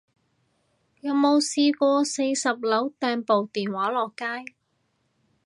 [1.01, 4.55] 有冇試過四十樓掟部電話落街